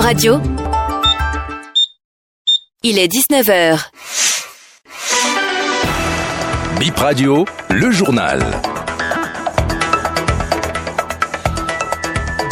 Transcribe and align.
Radio. 0.00 0.40
Il 2.82 2.98
est 2.98 3.06
19h. 3.06 3.90
Bip 6.78 6.96
Radio, 6.96 7.44
le 7.68 7.90
journal. 7.90 8.40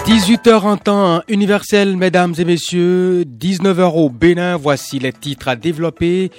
18h 0.04 0.61
en 0.61 0.76
temps 0.76 1.22
universel, 1.29 1.96
mesdames 1.96 2.34
et 2.36 2.45
messieurs. 2.45 3.24
19h 3.24 3.94
au 3.94 4.10
Bénin, 4.10 4.58
voici 4.58 4.98
les 4.98 5.14
titres 5.14 5.48
à 5.48 5.56
développer. 5.56 6.30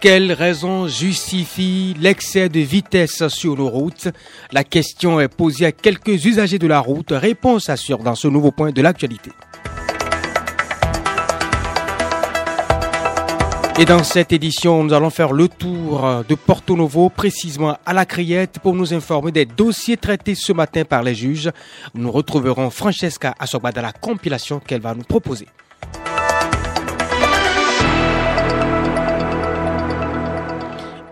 Quelles 0.00 0.32
raisons 0.32 0.86
justifient 0.86 1.96
l'excès 2.00 2.48
de 2.48 2.60
vitesse 2.60 3.26
sur 3.26 3.56
nos 3.56 3.68
routes? 3.68 4.08
La 4.52 4.62
question 4.62 5.18
est 5.18 5.26
posée 5.26 5.66
à 5.66 5.72
quelques 5.72 6.24
usagers 6.24 6.60
de 6.60 6.68
la 6.68 6.78
route. 6.78 7.10
Réponse 7.10 7.68
assure 7.68 7.98
dans 7.98 8.14
ce 8.14 8.28
nouveau 8.28 8.52
point 8.52 8.70
de 8.70 8.80
l'actualité. 8.80 9.32
Et 13.78 13.86
dans 13.86 14.04
cette 14.04 14.32
édition, 14.32 14.84
nous 14.84 14.92
allons 14.92 15.08
faire 15.08 15.32
le 15.32 15.48
tour 15.48 16.24
de 16.28 16.34
Porto 16.34 16.76
Novo, 16.76 17.08
précisément 17.08 17.78
à 17.86 17.94
la 17.94 18.04
Criette, 18.04 18.58
pour 18.62 18.74
nous 18.74 18.92
informer 18.92 19.32
des 19.32 19.46
dossiers 19.46 19.96
traités 19.96 20.34
ce 20.34 20.52
matin 20.52 20.84
par 20.84 21.02
les 21.02 21.14
juges. 21.14 21.50
Nous 21.94 22.12
retrouverons 22.12 22.68
Francesca 22.68 23.34
Assoba 23.38 23.72
dans 23.72 23.80
la 23.80 23.92
compilation 23.92 24.60
qu'elle 24.60 24.82
va 24.82 24.94
nous 24.94 25.04
proposer. 25.04 25.48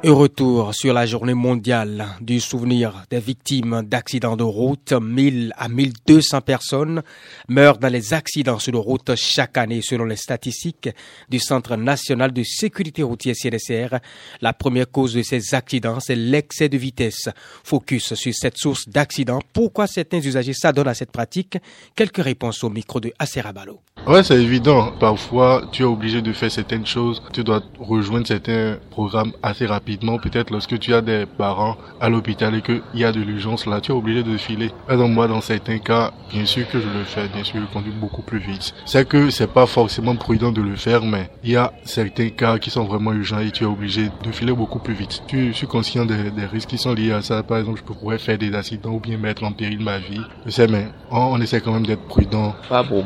Et 0.02 0.08
retour 0.08 0.74
sur 0.74 0.94
la 0.94 1.04
journée 1.04 1.34
mondiale 1.34 2.06
du 2.22 2.40
souvenir 2.40 3.04
des 3.10 3.20
victimes 3.20 3.82
d'accidents 3.84 4.34
de 4.34 4.42
route. 4.42 4.94
1000 4.94 5.52
à 5.58 5.68
1200 5.68 6.40
personnes 6.40 7.02
meurent 7.48 7.76
dans 7.76 7.92
les 7.92 8.14
accidents 8.14 8.58
sur 8.58 8.72
la 8.72 8.78
route 8.78 9.14
chaque 9.14 9.58
année 9.58 9.82
selon 9.82 10.06
les 10.06 10.16
statistiques 10.16 10.88
du 11.28 11.38
Centre 11.38 11.76
national 11.76 12.32
de 12.32 12.42
sécurité 12.42 13.02
routière 13.02 13.34
CNSR. 13.36 13.98
La 14.40 14.54
première 14.54 14.90
cause 14.90 15.12
de 15.12 15.20
ces 15.20 15.54
accidents, 15.54 16.00
c'est 16.00 16.16
l'excès 16.16 16.70
de 16.70 16.78
vitesse. 16.78 17.28
Focus 17.62 18.14
sur 18.14 18.32
cette 18.32 18.56
source 18.56 18.88
d'accidents. 18.88 19.40
Pourquoi 19.52 19.86
certains 19.86 20.20
usagers 20.20 20.54
s'adonnent 20.54 20.88
à 20.88 20.94
cette 20.94 21.12
pratique? 21.12 21.58
Quelques 21.94 22.24
réponses 22.24 22.64
au 22.64 22.70
micro 22.70 23.00
de 23.00 23.12
Acerabalo. 23.18 23.80
Ouais, 24.06 24.22
c'est 24.22 24.42
évident. 24.42 24.92
Parfois, 24.98 25.68
tu 25.72 25.82
es 25.82 25.86
obligé 25.86 26.22
de 26.22 26.32
faire 26.32 26.50
certaines 26.50 26.86
choses. 26.86 27.22
Tu 27.34 27.44
dois 27.44 27.62
rejoindre 27.78 28.26
certains 28.26 28.78
programmes 28.90 29.32
assez 29.42 29.66
Peut-être 29.98 30.50
lorsque 30.50 30.78
tu 30.78 30.94
as 30.94 31.00
des 31.00 31.26
parents 31.26 31.76
à 32.00 32.08
l'hôpital 32.08 32.54
et 32.54 32.62
qu'il 32.62 32.82
y 32.94 33.04
a 33.04 33.12
de 33.12 33.20
l'urgence 33.20 33.66
là, 33.66 33.80
tu 33.80 33.92
es 33.92 33.94
obligé 33.94 34.22
de 34.22 34.36
filer. 34.36 34.70
Donc 34.88 35.10
moi, 35.10 35.28
dans 35.28 35.40
certains 35.40 35.78
cas, 35.78 36.12
bien 36.30 36.44
sûr 36.44 36.68
que 36.68 36.80
je 36.80 36.86
le 36.86 37.04
fais. 37.04 37.28
Bien 37.28 37.44
sûr, 37.44 37.60
je 37.60 37.72
conduis 37.72 37.92
beaucoup 37.92 38.22
plus 38.22 38.38
vite. 38.38 38.74
C'est 38.84 39.08
que 39.08 39.30
c'est 39.30 39.52
pas 39.52 39.66
forcément 39.66 40.16
prudent 40.16 40.52
de 40.52 40.62
le 40.62 40.76
faire, 40.76 41.04
mais 41.04 41.30
il 41.44 41.50
y 41.50 41.56
a 41.56 41.72
certains 41.84 42.30
cas 42.30 42.58
qui 42.58 42.70
sont 42.70 42.84
vraiment 42.84 43.12
urgents 43.12 43.40
et 43.40 43.50
tu 43.50 43.64
es 43.64 43.66
obligé 43.66 44.10
de 44.22 44.32
filer 44.32 44.52
beaucoup 44.52 44.78
plus 44.78 44.94
vite. 44.94 45.22
Tu 45.26 45.52
suis 45.54 45.66
conscient 45.66 46.04
des, 46.04 46.30
risques 46.50 46.70
qui 46.70 46.78
sont 46.78 46.94
liés 46.94 47.12
à 47.12 47.22
ça. 47.22 47.42
Par 47.42 47.58
exemple, 47.58 47.80
je 47.80 47.92
pourrais 47.92 48.18
faire 48.18 48.38
des 48.38 48.54
accidents 48.54 48.90
ou 48.90 49.00
bien 49.00 49.16
mettre 49.16 49.44
en 49.44 49.52
péril 49.52 49.80
ma 49.80 49.98
vie. 49.98 50.20
Je 50.46 50.50
sais, 50.50 50.66
mais 50.66 50.88
on, 51.10 51.40
essaie 51.40 51.60
quand 51.60 51.72
même 51.72 51.86
d'être 51.86 52.06
prudent. 52.06 52.54
Pas 52.68 52.84
pour 52.84 53.04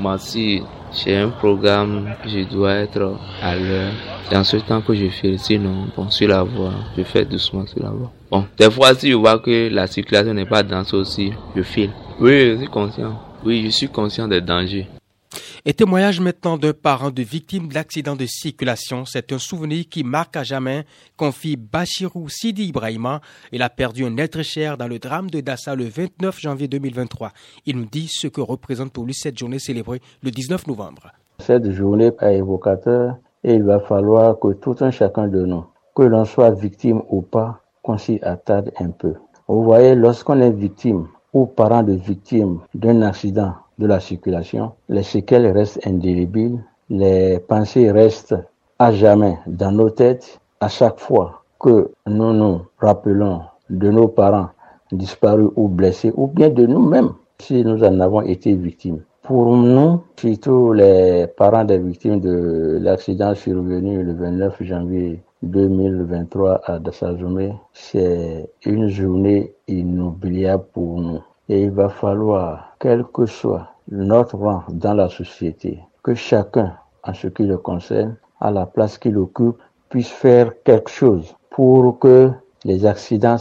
j'ai 0.95 1.17
un 1.17 1.29
programme, 1.29 2.15
je 2.27 2.41
dois 2.45 2.75
être 2.75 3.17
à 3.43 3.57
l'heure. 3.57 3.93
Dans 4.31 4.45
ce 4.45 4.57
temps 4.59 4.81
que 4.81 4.95
je 4.95 5.09
fais, 5.09 5.37
sinon, 5.37 5.87
bon, 5.97 6.09
sur 6.11 6.29
la 6.29 6.43
voie, 6.43 6.73
je 6.97 7.03
fais 7.03 7.25
doucement 7.25 7.67
sur 7.67 7.83
la 7.83 7.91
voie. 7.91 8.11
Bon, 8.31 8.47
des 8.59 8.71
fois, 8.71 8.95
si 8.95 9.11
je 9.11 9.17
vois 9.17 9.39
que 9.39 9.69
la 9.71 9.87
circulation 9.87 10.33
n'est 10.33 10.47
pas 10.47 10.63
dense 10.63 10.95
aussi, 10.95 11.33
je 11.55 11.63
file. 11.63 11.91
Oui, 12.21 12.53
je 12.53 12.57
suis 12.59 12.69
conscient. 12.69 13.21
Oui, 13.45 13.63
je 13.65 13.71
suis 13.71 13.89
conscient 13.89 14.29
des 14.29 14.41
dangers. 14.41 14.87
Et 15.65 15.75
témoignage 15.75 16.21
maintenant 16.21 16.57
d'un 16.57 16.73
parent 16.73 17.11
de 17.11 17.23
victime 17.23 17.69
d'accident 17.69 18.17
de 18.17 18.27
circulation. 18.27 19.05
C'est 19.05 19.33
un 19.33 19.39
souvenir 19.39 19.85
qui 19.89 20.05
marque 20.05 20.37
à 20.37 20.43
jamais, 20.43 20.85
confie 21.17 21.57
Bachirou 21.57 22.29
Sidi 22.29 22.67
Ibrahima. 22.67 23.21
Il 23.53 23.63
a 23.63 23.71
perdu 23.71 24.05
un 24.05 24.17
être 24.17 24.43
cher 24.43 24.77
dans 24.77 24.89
le 24.89 24.99
drame 24.99 25.31
de 25.31 25.41
Dassa 25.41 25.75
le 25.75 25.85
29 25.85 26.41
janvier 26.41 26.69
2023. 26.69 27.33
Il 27.67 27.79
nous 27.79 27.87
dit 27.87 28.09
ce 28.09 28.27
que 28.27 28.41
représente 28.41 28.93
pour 28.93 29.05
lui 29.05 29.15
cette 29.15 29.39
journée 29.39 29.59
célébrée 29.59 30.01
le 30.23 30.31
19 30.31 30.67
novembre. 30.67 31.13
Cette 31.39 31.71
journée 31.71 32.11
est 32.21 32.37
évocateur 32.37 33.17
et 33.43 33.55
il 33.55 33.63
va 33.63 33.81
falloir 33.81 34.39
que 34.39 34.53
tout 34.55 34.77
un 34.81 34.91
chacun 34.91 35.29
de 35.29 35.45
nous, 35.45 35.65
que 35.95 36.03
l'on 36.03 36.25
soit 36.25 36.51
victime 36.51 37.03
ou 37.09 37.23
pas, 37.23 37.61
qu'on 37.83 37.99
s'y 37.99 38.19
attarde 38.23 38.73
un 38.81 38.91
peu. 38.91 39.15
Vous 39.47 39.63
voyez, 39.63 39.95
lorsqu'on 39.95 40.41
est 40.41 40.51
victime 40.51 41.09
ou 41.35 41.47
parent 41.47 41.83
de 41.83 41.93
victime 41.93 42.61
d'un 42.75 43.03
accident 43.03 43.55
de 43.79 43.87
la 43.87 44.01
circulation, 44.01 44.73
les 44.89 45.03
séquelles 45.03 45.47
restent 45.47 45.87
indélébiles, 45.87 46.59
les 46.91 47.39
pensées 47.39 47.91
restent 47.91 48.37
à 48.79 48.93
jamais 48.93 49.39
dans 49.47 49.73
nos 49.73 49.91
têtes. 49.91 50.41
À 50.61 50.69
chaque 50.69 50.99
fois 50.99 51.43
que 51.61 51.91
nous 52.07 52.33
nous 52.33 52.61
rappelons 52.79 53.43
de 53.71 53.91
nos 53.91 54.09
parents 54.09 54.49
disparus 54.93 55.51
ou 55.57 55.69
blessés, 55.69 56.13
ou 56.15 56.27
bien 56.27 56.51
de 56.51 56.67
nous-mêmes, 56.67 57.13
si 57.39 57.65
nous 57.65 57.83
en 57.83 58.01
avons 58.01 58.23
été 58.23 58.55
victimes. 58.55 59.03
Pour 59.23 59.57
nous, 59.57 60.03
surtout 60.17 60.73
les 60.73 61.27
parents 61.27 61.65
des 61.65 61.79
victimes 61.79 62.21
de 62.21 62.79
l'accident 62.81 63.35
survenu 63.35 64.03
le 64.03 64.13
29 64.13 64.63
janvier 64.63 65.23
2023 65.43 66.61
à 66.65 66.79
Dassazomé, 66.79 67.55
c'est 67.73 68.51
une 68.67 68.89
journée 68.89 69.55
inoubliable 69.67 70.65
pour 70.73 71.01
nous. 71.01 71.23
Et 71.49 71.63
il 71.65 71.71
va 71.71 71.91
falloir, 71.91 72.75
quel 72.79 73.05
que 73.05 73.27
soit 73.27 73.69
notre 73.91 74.39
rang 74.39 74.63
dans 74.71 74.95
la 74.95 75.11
société, 75.11 75.79
que 76.03 76.15
chacun, 76.15 76.73
en 77.03 77.13
ce 77.13 77.29
qui 77.29 77.45
le 77.45 77.59
concerne, 77.59 78.17
à 78.41 78.51
la 78.51 78.65
place 78.65 78.97
qu'il 78.97 79.19
occupe, 79.19 79.59
puisse 79.91 80.09
faire 80.09 80.53
quelque 80.65 80.91
chose 80.91 81.35
pour 81.51 81.99
que 81.99 82.31
les 82.65 82.87
accidents 82.87 83.37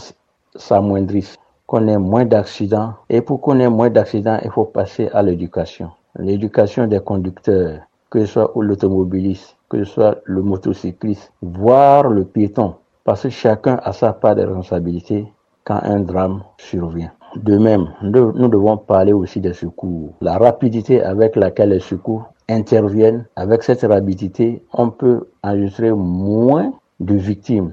s'amoindrissent, 0.54 1.38
qu'on 1.66 1.88
ait 1.88 1.96
moins 1.96 2.26
d'accidents. 2.26 2.92
Et 3.08 3.22
pour 3.22 3.40
qu'on 3.40 3.58
ait 3.58 3.70
moins 3.70 3.88
d'accidents, 3.88 4.38
il 4.44 4.50
faut 4.50 4.66
passer 4.66 5.08
à 5.14 5.22
l'éducation. 5.22 5.90
L'éducation 6.16 6.86
des 6.86 7.00
conducteurs, 7.00 7.80
que 8.10 8.20
ce 8.20 8.26
soit 8.26 8.52
l'automobiliste, 8.54 9.56
que 9.70 9.82
ce 9.82 9.84
soit 9.84 10.18
le 10.24 10.42
motocycliste, 10.42 11.32
voire 11.40 12.08
le 12.08 12.24
piéton, 12.24 12.74
parce 13.02 13.22
que 13.22 13.30
chacun 13.30 13.80
a 13.82 13.92
sa 13.94 14.12
part 14.12 14.36
de 14.36 14.42
responsabilité 14.42 15.26
quand 15.64 15.80
un 15.82 16.00
drame 16.00 16.42
survient. 16.58 17.12
De 17.36 17.58
même, 17.58 17.88
nous 18.02 18.48
devons 18.48 18.76
parler 18.76 19.12
aussi 19.12 19.40
des 19.40 19.54
secours. 19.54 20.14
La 20.20 20.38
rapidité 20.38 21.02
avec 21.02 21.34
laquelle 21.36 21.70
les 21.70 21.80
secours 21.80 22.32
interviennent, 22.48 23.26
avec 23.34 23.62
cette 23.62 23.82
rapidité, 23.82 24.62
on 24.72 24.90
peut 24.90 25.28
enregistrer 25.42 25.90
moins 25.92 26.72
de 27.00 27.14
victimes. 27.14 27.72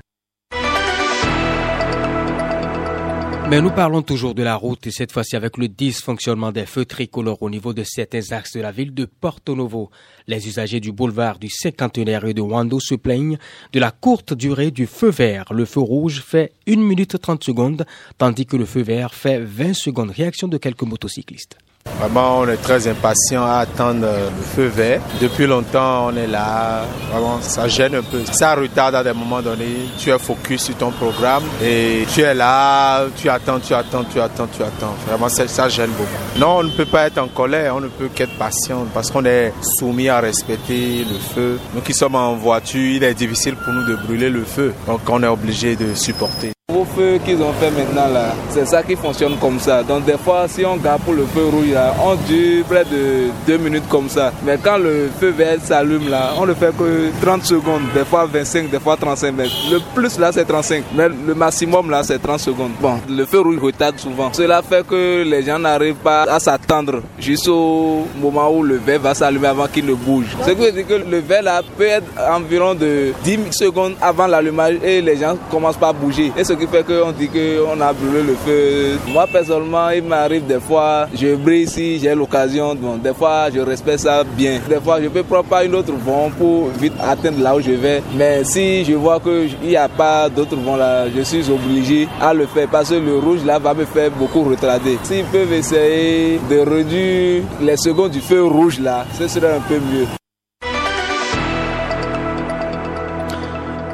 Mais 3.51 3.62
nous 3.62 3.69
parlons 3.69 4.01
toujours 4.01 4.34
de 4.34 4.44
la 4.44 4.56
route 4.56 4.88
et 4.88 4.91
cette 4.91 5.12
fois-ci 5.12 5.35
avec 5.35 5.57
le 5.57 5.67
dysfonctionnement 5.67 6.53
des 6.53 6.66
feux 6.66 6.85
tricolores 6.85 7.44
au 7.44 7.50
niveau 7.50 7.73
de 7.73 7.84
certains 7.84 8.31
axes 8.31 8.53
de 8.53 8.62
la 8.62 8.72
ville 8.72 8.94
de 8.94 9.03
Porto 9.03 9.57
Novo. 9.57 9.91
Les 10.25 10.47
usagers 10.47 10.79
du 10.79 10.94
boulevard 10.94 11.38
du 11.38 11.50
cinquantenaire 11.50 12.23
et 12.23 12.34
de 12.34 12.40
Wando 12.40 12.79
se 12.79 12.95
plaignent 12.95 13.38
de 13.73 13.79
la 13.81 13.91
courte 13.91 14.34
durée 14.34 14.72
du 14.72 14.88
feu 14.88 15.09
vert. 15.09 15.51
Le 15.51 15.66
feu 15.66 15.81
rouge 15.81 16.23
fait 16.25 16.53
1 16.66 16.78
minute 16.78 17.19
30 17.19 17.44
secondes, 17.44 17.85
tandis 18.17 18.45
que 18.45 18.56
le 18.56 18.63
feu 18.63 18.84
vert 18.84 19.13
fait 19.13 19.40
20 19.40 19.73
secondes. 19.73 20.11
Réaction 20.11 20.47
de 20.47 20.57
quelques 20.57 20.84
motocyclistes. 20.84 21.57
Vraiment, 22.02 22.40
on 22.40 22.47
est 22.47 22.58
très 22.58 22.88
impatient 22.88 23.46
à 23.46 23.59
attendre 23.59 24.08
le 24.08 24.44
feu 24.56 24.66
vert. 24.66 25.02
Depuis 25.22 25.46
longtemps, 25.46 26.08
on 26.08 26.16
est 26.16 26.25
là. 26.25 26.81
Vraiment, 27.12 27.40
ça 27.42 27.68
gêne 27.68 27.94
un 27.94 28.02
peu. 28.02 28.24
Ça 28.31 28.56
retarde 28.56 28.96
à 28.96 29.03
des 29.03 29.14
moments 29.14 29.40
donnés. 29.40 29.88
Tu 30.00 30.09
es 30.09 30.18
focus 30.18 30.64
sur 30.64 30.75
ton 30.78 30.90
programme 30.90 31.44
et 31.64 32.08
tu 32.12 32.22
es 32.22 32.34
là, 32.34 33.03
tu 33.16 33.30
attends, 33.30 33.59
tu 33.59 33.75
attends, 33.75 34.03
tu 34.03 34.20
attends, 34.20 34.47
tu 34.47 34.64
attends. 34.64 34.96
Vraiment, 35.08 35.30
ça, 35.30 35.47
ça 35.47 35.70
gêne 35.70 35.91
beaucoup. 35.91 36.09
Non, 36.40 36.58
on 36.62 36.64
ne 36.64 36.72
peut 36.72 36.88
pas 36.88 37.06
être 37.06 37.20
en 37.20 37.28
colère, 37.28 37.75
on 37.75 37.81
ne 37.81 37.88
peut 37.88 38.09
qu'être 38.14 38.36
patient 38.36 38.88
parce 38.96 39.12
qu'on 39.12 39.25
est 39.25 39.53
soumis 39.78 40.09
à 40.09 40.20
respecter 40.20 41.05
le 41.08 41.20
feu. 41.35 41.59
Nous 41.76 41.82
qui 41.82 41.94
sommes 41.94 42.16
en 42.16 42.34
voiture, 42.34 42.96
il 42.96 43.03
est 43.03 43.14
difficile 43.14 43.55
pour 43.55 43.73
nous 43.73 43.85
de 43.85 43.96
brûler 43.96 44.32
le 44.32 44.44
feu. 44.44 44.73
Donc, 44.88 45.02
on 45.08 45.22
est 45.22 45.28
obligé 45.28 45.76
de 45.76 45.94
supporter. 45.94 46.52
Au 46.73 46.85
feu 46.85 47.20
qu'ils 47.26 47.41
ont 47.41 47.52
fait 47.53 47.70
maintenant 47.70 48.08
là, 48.14 48.34
c'est 48.50 48.66
ça 48.66 48.82
qui 48.82 48.96
fonctionne 48.96 49.35
comme 49.41 49.59
ça. 49.59 49.84
Donc 49.84 50.06
des 50.06 50.18
fois, 50.18 50.47
si 50.47 50.66
on 50.66 50.78
garde 50.78 51.02
pour 51.02 51.14
le 51.14 51.26
feu 51.26 51.44
rouge 51.46 51.76
on 52.02 52.16
dure 52.28 52.64
près 52.66 52.85
de 52.85 53.29
2 53.46 53.58
minutes 53.58 53.88
comme 53.90 54.08
ça. 54.08 54.32
Mais 54.46 54.58
quand 54.64 54.78
le 54.78 55.09
feu 55.20 55.32
vert 55.32 55.58
s'allume 55.62 56.09
là, 56.09 56.32
on 56.40 56.46
ne 56.46 56.53
fait 56.53 56.73
que 56.78 57.09
30 57.22 57.44
secondes, 57.44 57.82
des 57.94 58.06
fois 58.06 58.26
25, 58.26 58.70
des 58.70 58.79
fois 58.79 58.96
35 58.96 59.32
mètres. 59.34 59.52
Le 59.70 59.79
plus 59.94 60.18
là 60.18 60.32
c'est 60.32 60.46
35, 60.46 60.84
mais 60.96 61.09
le 61.09 61.35
maximum 61.35 61.90
là 61.90 62.03
c'est 62.03 62.20
30 62.20 62.40
secondes. 62.40 62.72
Bon, 62.79 63.00
le 63.09 63.26
feu 63.26 63.41
rouge 63.41 63.59
retarde 63.62 64.00
souvent. 64.00 64.32
Cela 64.32 64.62
fait 64.62 64.88
que 64.88 65.24
les 65.24 65.44
gens 65.44 65.59
n'arrivent 65.59 65.96
pas 65.96 66.24
à 66.24 66.40
s'attendre 66.40 67.02
jusqu'au 67.20 68.08
moment 68.20 68.50
où 68.50 68.64
le 68.64 68.78
vert 68.78 69.02
va 69.02 69.14
s'allumer 69.14 69.47
avant 69.47 69.67
qu'il 69.67 69.85
ne 69.85 69.94
bouge. 69.94 70.38
Ce 70.46 70.52
qui 70.52 70.62
veut 70.62 70.72
dire 70.72 70.88
que 70.88 70.94
le 70.94 71.20
vert 71.20 71.44
là 71.44 71.62
peut 71.78 71.84
être 71.84 72.08
environ 72.32 72.74
de 72.76 73.14
10 73.26 73.52
secondes 73.52 73.96
avant 74.02 74.28
l'allumage 74.28 74.76
et 74.84 75.02
les 75.02 75.17
gens 75.17 75.35
commencent 75.50 75.76
pas 75.78 75.90
à 75.90 75.94
bouger. 75.94 76.32
Et 76.38 76.44
ce 76.46 76.53
qui 76.61 76.67
fait 76.67 76.85
qu'on 76.85 77.11
dit 77.11 77.28
qu'on 77.28 77.81
a 77.81 77.91
brûlé 77.91 78.22
le 78.22 78.35
feu. 78.35 78.99
Moi, 79.08 79.25
personnellement, 79.31 79.90
il 79.90 80.03
m'arrive 80.03 80.46
des 80.46 80.59
fois, 80.59 81.08
je 81.11 81.34
brille 81.34 81.67
si 81.67 81.97
j'ai 81.97 82.13
l'occasion. 82.13 82.75
Des 83.03 83.13
fois, 83.16 83.49
je 83.52 83.61
respecte 83.61 84.02
ça 84.02 84.23
bien. 84.23 84.59
Des 84.69 84.79
fois, 84.79 85.02
je 85.02 85.08
peux 85.08 85.23
prendre 85.23 85.46
pas 85.46 85.66
une 85.66 85.73
autre 85.73 85.93
vent 85.93 86.29
pour 86.37 86.67
vite 86.79 86.93
atteindre 87.02 87.41
là 87.41 87.55
où 87.55 87.61
je 87.61 87.72
vais. 87.72 88.03
Mais 88.16 88.43
si 88.43 88.85
je 88.85 88.93
vois 88.93 89.19
qu'il 89.19 89.69
n'y 89.69 89.75
a 89.75 89.90
pas 89.90 90.29
d'autre 90.29 90.55
vent 90.55 90.75
là, 90.75 91.05
je 91.09 91.22
suis 91.22 91.49
obligé 91.49 92.08
à 92.22 92.31
le 92.31 92.46
faire 92.46 92.67
parce 92.67 92.90
que 92.90 92.96
le 92.96 93.17
rouge 93.17 93.43
là 93.43 93.57
va 93.57 93.73
me 93.73 93.85
faire 93.85 94.11
beaucoup 94.11 94.43
retarder. 94.43 94.99
S'ils 95.02 95.25
peuvent 95.25 95.53
essayer 95.53 96.40
de 96.47 96.59
réduire 96.59 97.43
les 97.59 97.78
secondes 97.78 98.11
du 98.11 98.22
feu 98.22 98.43
rouge 98.43 98.79
là, 98.79 99.05
ce 99.17 99.28
serait 99.28 99.55
un 99.55 99.61
peu 99.61 99.75
mieux. 99.75 100.21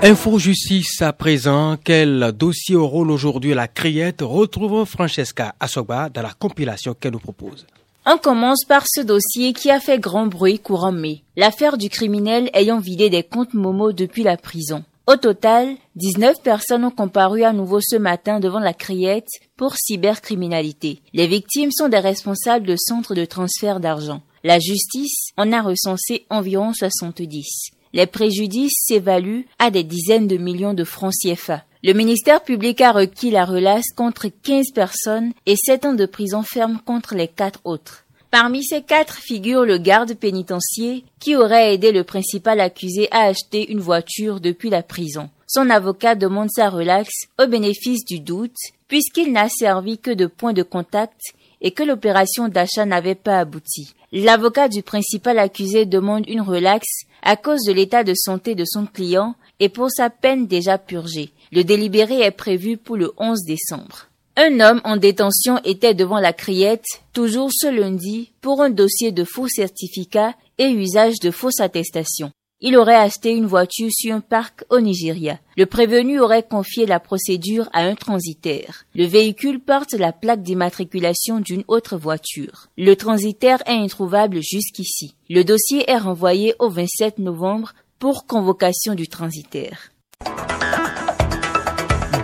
Info 0.03 0.38
Justice 0.38 1.01
à 1.01 1.11
présent, 1.11 1.75
quel 1.83 2.31
dossier 2.31 2.75
au 2.75 2.88
rôle 2.88 3.09
aujourd'hui 3.09 3.55
la 3.55 3.67
criette 3.67 4.21
Retrouvons 4.21 4.85
Francesca 4.85 5.55
Assoba 5.59 6.09
dans 6.09 6.21
la 6.21 6.33
compilation 6.38 6.94
qu'elle 6.94 7.13
nous 7.13 7.19
propose. 7.19 7.65
On 8.05 8.19
commence 8.19 8.63
par 8.63 8.83
ce 8.88 9.01
dossier 9.01 9.53
qui 9.53 9.71
a 9.71 9.79
fait 9.79 9.97
grand 9.99 10.27
bruit 10.27 10.59
courant 10.59 10.91
mai, 10.91 11.23
l'affaire 11.35 11.77
du 11.77 11.89
criminel 11.89 12.51
ayant 12.53 12.79
vidé 12.79 13.09
des 13.09 13.23
comptes 13.23 13.55
Momo 13.55 13.91
depuis 13.91 14.21
la 14.21 14.38
prison. 14.38 14.83
Au 15.07 15.15
total, 15.15 15.75
19 15.95 16.44
personnes 16.44 16.85
ont 16.85 16.91
comparu 16.91 17.44
à 17.44 17.51
nouveau 17.51 17.79
ce 17.81 17.95
matin 17.95 18.39
devant 18.39 18.59
la 18.59 18.73
criette 18.73 19.29
pour 19.55 19.75
cybercriminalité. 19.77 21.01
Les 21.13 21.27
victimes 21.27 21.71
sont 21.71 21.89
des 21.89 21.97
responsables 21.99 22.67
de 22.67 22.75
centres 22.77 23.15
de 23.15 23.25
transfert 23.25 23.79
d'argent. 23.79 24.21
La 24.44 24.59
justice 24.59 25.31
en 25.38 25.51
a 25.51 25.61
recensé 25.61 26.25
environ 26.29 26.71
70. 26.71 27.71
Les 27.93 28.05
préjudices 28.05 28.85
s'évaluent 28.85 29.45
à 29.59 29.71
des 29.71 29.83
dizaines 29.83 30.27
de 30.27 30.37
millions 30.37 30.73
de 30.73 30.83
francs 30.83 31.13
CFA. 31.13 31.63
Le 31.83 31.93
ministère 31.93 32.43
public 32.43 32.81
a 32.81 32.91
requis 32.91 33.31
la 33.31 33.45
relace 33.45 33.91
contre 33.95 34.27
15 34.27 34.71
personnes 34.73 35.31
et 35.45 35.55
7 35.55 35.85
ans 35.85 35.93
de 35.93 36.05
prison 36.05 36.43
ferme 36.43 36.79
contre 36.85 37.15
les 37.15 37.27
4 37.27 37.61
autres. 37.63 38.03
Parmi 38.29 38.63
ces 38.63 38.81
quatre 38.81 39.15
figure 39.15 39.63
le 39.63 39.77
garde 39.77 40.13
pénitentiaire 40.13 40.99
qui 41.19 41.35
aurait 41.35 41.73
aidé 41.73 41.93
le 41.93 42.03
principal 42.03 42.59
accusé 42.59 43.07
à 43.11 43.21
acheter 43.21 43.71
une 43.71 43.79
voiture 43.79 44.41
depuis 44.41 44.69
la 44.69 44.83
prison. 44.83 45.29
Son 45.47 45.69
avocat 45.69 46.15
demande 46.15 46.49
sa 46.51 46.69
relaxe 46.69 47.27
au 47.39 47.47
bénéfice 47.47 48.03
du 48.03 48.19
doute 48.19 48.57
puisqu'il 48.89 49.31
n'a 49.31 49.47
servi 49.47 49.97
que 49.97 50.11
de 50.11 50.25
point 50.25 50.53
de 50.53 50.63
contact 50.63 51.21
et 51.61 51.71
que 51.71 51.83
l'opération 51.83 52.49
d'achat 52.49 52.85
n'avait 52.85 53.15
pas 53.15 53.39
abouti. 53.39 53.93
L'avocat 54.13 54.69
du 54.69 54.83
principal 54.83 55.38
accusé 55.38 55.86
demande 55.86 56.30
une 56.30 56.42
relaxe 56.42 57.01
à 57.24 57.36
cause 57.36 57.63
de 57.63 57.74
l'état 57.74 58.06
de 58.06 58.13
santé 58.15 58.56
de 58.56 58.63
son 58.65 58.86
client 58.86 59.36
et 59.59 59.68
pour 59.68 59.92
sa 59.92 60.09
peine 60.09 60.48
déjà 60.48 60.77
purgée. 60.77 61.31
Le 61.51 61.63
délibéré 61.63 62.21
est 62.21 62.31
prévu 62.31 62.77
pour 62.77 62.95
le 62.95 63.12
11 63.18 63.44
décembre. 63.45 64.07
Un 64.38 64.59
homme 64.62 64.81
en 64.86 64.98
détention 64.98 65.59
était 65.65 65.94
devant 65.94 66.19
la 66.19 66.31
criette, 66.31 66.86
toujours 67.12 67.50
ce 67.51 67.68
lundi, 67.68 68.31
pour 68.39 68.62
un 68.62 68.69
dossier 68.69 69.12
de 69.12 69.25
faux 69.25 69.48
certificats 69.48 70.36
et 70.57 70.69
usage 70.69 71.19
de 71.19 71.31
fausses 71.31 71.59
attestations. 71.59 72.31
Il 72.59 72.75
aurait 72.75 72.95
acheté 72.95 73.33
une 73.33 73.45
voiture 73.45 73.92
sur 73.92 74.15
un 74.15 74.19
parc 74.19 74.63
au 74.71 74.80
Nigeria. 74.80 75.39
Le 75.57 75.68
prévenu 75.68 76.19
aurait 76.19 76.42
confié 76.42 76.88
la 76.88 77.00
procédure 77.00 77.69
à 77.71 77.81
un 77.81 77.94
transitaire. 77.94 78.86
Le 78.95 79.06
véhicule 79.06 79.59
porte 79.59 79.94
la 79.94 80.12
plaque 80.12 80.42
d'immatriculation 80.42 81.39
d'une 81.39 81.63
autre 81.68 81.98
voiture. 81.98 82.69
Le 82.75 82.95
transitaire 82.95 83.62
est 83.68 83.77
introuvable 83.77 84.39
jusqu'ici. 84.42 85.15
Le 85.30 85.44
dossier 85.44 85.88
est 85.88 86.00
renvoyé 86.00 86.56
au 86.57 86.69
27 86.69 87.19
novembre 87.19 87.74
pour 88.00 88.25
convocation 88.25 88.95
du 88.95 89.07
transitaire. 89.07 89.92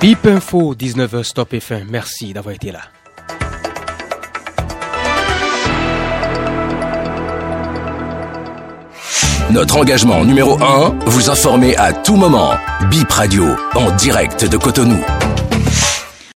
Bip 0.01 0.25
Info 0.25 0.73
19h 0.73 1.23
Stop 1.23 1.53
F1. 1.53 1.85
Merci 1.87 2.33
d'avoir 2.33 2.55
été 2.55 2.71
là. 2.71 2.81
Notre 9.53 9.77
engagement 9.77 10.25
numéro 10.25 10.59
1, 10.59 10.95
vous 11.05 11.29
informer 11.29 11.75
à 11.77 11.93
tout 11.93 12.15
moment. 12.15 12.53
Bip 12.89 13.11
Radio, 13.11 13.45
en 13.75 13.91
direct 13.91 14.49
de 14.49 14.57
Cotonou. 14.57 14.99